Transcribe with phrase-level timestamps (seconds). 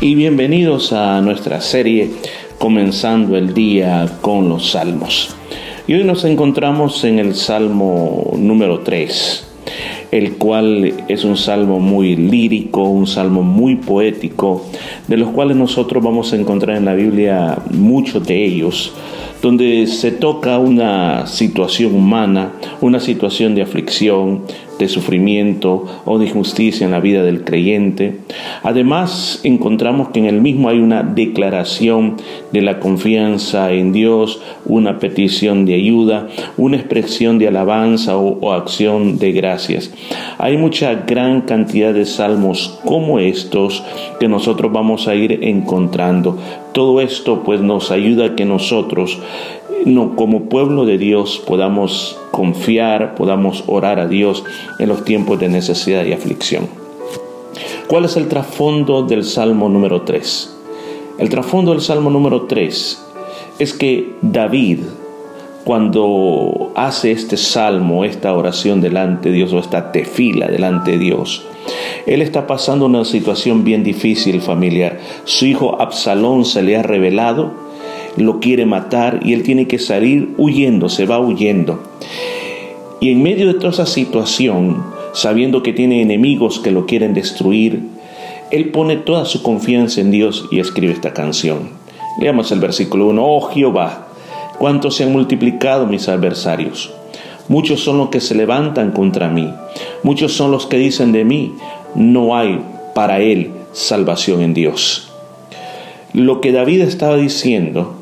[0.00, 2.10] Y bienvenidos a nuestra serie
[2.58, 5.36] Comenzando el día con los salmos.
[5.86, 9.48] Y hoy nos encontramos en el salmo número 3
[10.12, 14.62] el cual es un salmo muy lírico, un salmo muy poético,
[15.08, 18.92] de los cuales nosotros vamos a encontrar en la Biblia muchos de ellos,
[19.40, 24.42] donde se toca una situación humana, una situación de aflicción,
[24.82, 28.16] de sufrimiento o de injusticia en la vida del creyente.
[28.62, 32.16] Además, encontramos que en el mismo hay una declaración
[32.52, 39.18] de la confianza en Dios, una petición de ayuda, una expresión de alabanza o, acción
[39.18, 39.92] de gracias.
[40.38, 43.84] Hay mucha gran cantidad de salmos como estos
[44.18, 46.38] que nosotros vamos a ir encontrando.
[46.72, 49.18] Todo esto pues nos ayuda a que nosotros
[49.84, 54.42] no, como pueblo de Dios podamos confiar, podamos orar a Dios
[54.80, 56.66] en los tiempos de necesidad y aflicción.
[57.86, 60.56] ¿Cuál es el trasfondo del Salmo número 3?
[61.18, 63.06] El trasfondo del Salmo número 3
[63.58, 64.80] es que David,
[65.64, 71.44] cuando hace este salmo, esta oración delante de Dios o esta tefila delante de Dios,
[72.06, 74.98] él está pasando una situación bien difícil familiar.
[75.24, 77.52] Su hijo Absalón se le ha revelado
[78.16, 81.80] lo quiere matar y él tiene que salir huyendo, se va huyendo.
[83.00, 84.82] Y en medio de toda esa situación,
[85.12, 87.82] sabiendo que tiene enemigos que lo quieren destruir,
[88.50, 91.70] él pone toda su confianza en Dios y escribe esta canción.
[92.18, 93.24] Leamos el versículo 1.
[93.24, 94.08] Oh Jehová,
[94.58, 96.92] cuántos se han multiplicado mis adversarios.
[97.48, 99.52] Muchos son los que se levantan contra mí.
[100.02, 101.54] Muchos son los que dicen de mí,
[101.94, 102.60] no hay
[102.94, 105.10] para él salvación en Dios.
[106.12, 107.94] Lo que David estaba diciendo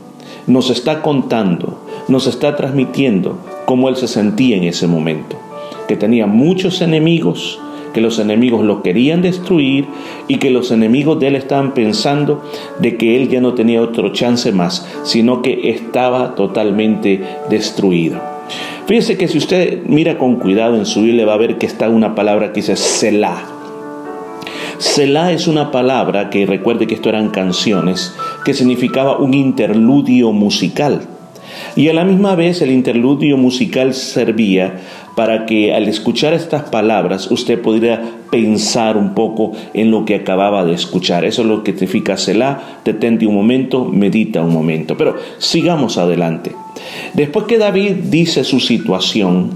[0.47, 5.37] nos está contando, nos está transmitiendo cómo él se sentía en ese momento,
[5.89, 7.61] que tenía muchos enemigos,
[7.93, 9.87] que los enemigos lo querían destruir
[10.29, 12.43] y que los enemigos de él estaban pensando
[12.79, 18.21] de que él ya no tenía otro chance más, sino que estaba totalmente destruido.
[18.87, 21.89] Fíjese que si usted mira con cuidado en su Biblia va a ver que está
[21.89, 23.60] una palabra que dice Selah.
[24.81, 28.15] Selah es una palabra que recuerde que esto eran canciones,
[28.47, 31.03] que significaba un interludio musical.
[31.77, 34.81] Y a la misma vez el interludio musical servía
[35.17, 40.65] para que al escuchar estas palabras usted pudiera pensar un poco en lo que acababa
[40.65, 41.27] de escuchar.
[41.27, 44.97] Eso es lo que significa Selah, detente un momento, medita un momento.
[44.97, 46.55] Pero sigamos adelante.
[47.13, 49.51] Después que David dice su situación,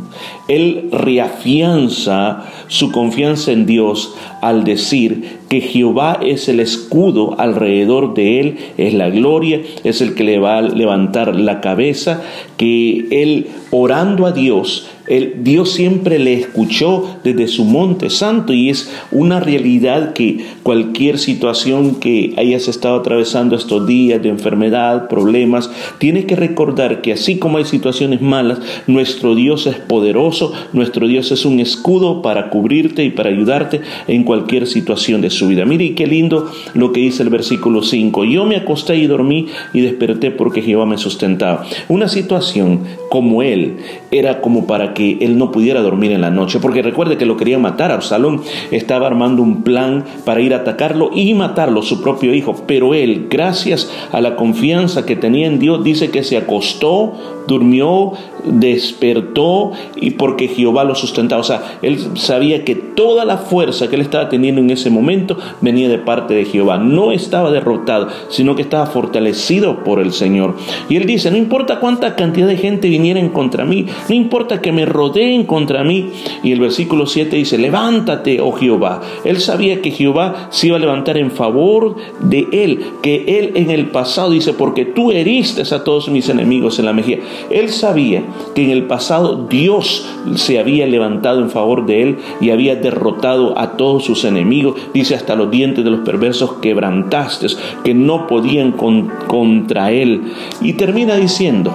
[0.49, 8.41] él reafianza su confianza en Dios al decir que Jehová es el escudo alrededor de
[8.41, 12.23] él, es la gloria, es el que le va a levantar la cabeza,
[12.57, 14.89] que él orando a Dios,
[15.37, 21.97] Dios siempre le escuchó desde su monte santo y es una realidad que cualquier situación
[21.97, 27.59] que hayas estado atravesando estos días de enfermedad, problemas, tienes que recordar que así como
[27.59, 30.34] hay situaciones malas, nuestro Dios es poderoso,
[30.73, 35.49] nuestro Dios es un escudo para cubrirte y para ayudarte en cualquier situación de su
[35.49, 35.65] vida.
[35.65, 38.25] Mire qué lindo lo que dice el versículo 5.
[38.25, 41.65] Yo me acosté y dormí y desperté porque Jehová me sustentaba.
[41.89, 43.77] Una situación como él
[44.11, 47.37] era como para que él no pudiera dormir en la noche, porque recuerde que lo
[47.37, 47.91] quería matar.
[47.91, 52.95] Absalón estaba armando un plan para ir a atacarlo y matarlo, su propio hijo, pero
[52.95, 57.15] él, gracias a la confianza que tenía en Dios, dice que se acostó,
[57.47, 58.13] durmió,
[58.45, 61.43] despertó y porque Jehová lo sustentaba.
[61.43, 65.37] O sea, él sabía que toda la fuerza que él estaba teniendo en ese momento
[65.61, 66.79] venía de parte de Jehová.
[66.79, 70.55] No estaba derrotado, sino que estaba fortalecido por el Señor.
[70.89, 74.63] Y él dice, no importa cuánta cantidad de gente viniera en contra mí, no importa
[74.63, 76.09] que me rodeen contra mí.
[76.43, 79.03] Y el versículo 7 dice, levántate, oh Jehová.
[79.27, 83.69] Él sabía que Jehová se iba a levantar en favor de él, que él en
[83.71, 87.19] el pasado dice, porque tú heriste a todos mis enemigos en la mejilla.
[87.51, 88.23] Él sabía
[88.55, 93.59] que en el pasado Dios se había levantado en favor de él y había derrotado
[93.59, 94.81] a todos sus enemigos.
[94.93, 97.47] Dice hasta los dientes de los perversos quebrantaste,
[97.85, 100.33] que no podían contra él.
[100.61, 101.75] Y termina diciendo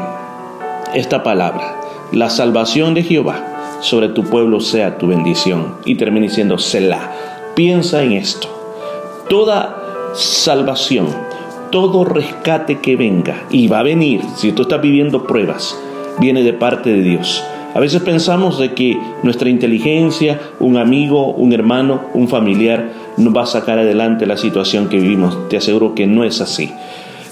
[0.93, 1.79] esta palabra,
[2.11, 5.75] la salvación de Jehová sobre tu pueblo sea tu bendición.
[5.85, 7.11] Y termina diciendo, Selah.
[7.55, 8.47] Piensa en esto.
[9.27, 11.07] Toda salvación,
[11.71, 15.77] todo rescate que venga, y va a venir, si tú estás viviendo pruebas,
[16.19, 17.43] viene de parte de Dios.
[17.73, 23.43] A veces pensamos de que nuestra inteligencia, un amigo, un hermano, un familiar nos va
[23.43, 25.49] a sacar adelante la situación que vivimos.
[25.49, 26.71] Te aseguro que no es así.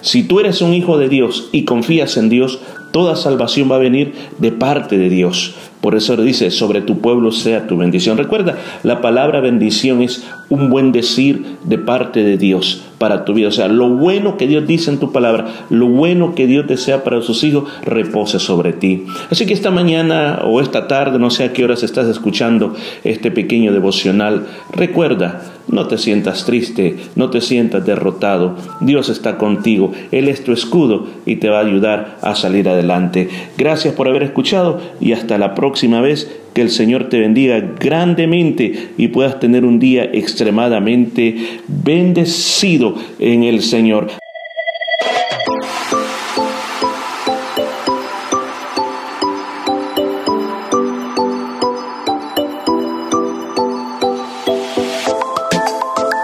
[0.01, 2.59] Si tú eres un hijo de Dios y confías en Dios,
[2.91, 5.55] toda salvación va a venir de parte de Dios.
[5.81, 8.17] Por eso dice, sobre tu pueblo sea tu bendición.
[8.17, 13.49] Recuerda, la palabra bendición es un buen decir de parte de Dios para tu vida.
[13.49, 17.03] O sea, lo bueno que Dios dice en tu palabra, lo bueno que Dios desea
[17.03, 19.05] para sus hijos, repose sobre ti.
[19.29, 23.31] Así que esta mañana o esta tarde, no sé a qué horas estás escuchando este
[23.31, 28.55] pequeño devocional, recuerda, no te sientas triste, no te sientas derrotado.
[28.81, 33.29] Dios está contigo, Él es tu escudo y te va a ayudar a salir adelante.
[33.57, 36.29] Gracias por haber escuchado y hasta la próxima vez.
[36.57, 43.61] Que el Señor te bendiga grandemente y puedas tener un día extremadamente bendecido en el
[43.61, 44.07] Señor.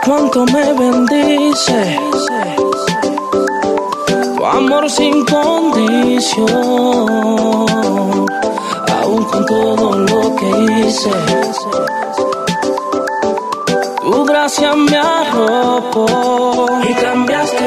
[0.04, 2.00] Cuánto me bendice
[4.36, 6.74] tu amor sin condición
[9.34, 10.50] con todo lo que
[10.88, 11.12] hice.
[14.02, 17.63] Tu gracia me arropó y cambiaste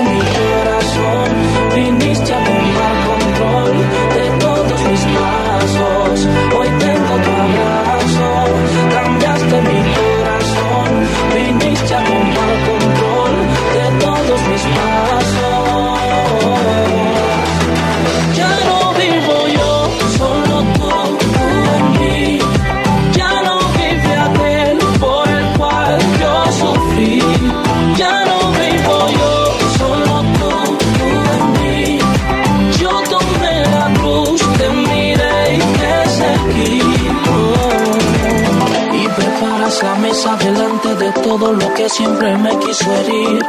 [40.39, 43.45] delante de todo lo que siempre me quiso herir.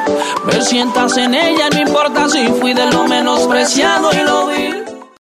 [0.45, 4.87] Me sientas en ella, no importa si fui de lo menospreciado y lo vi.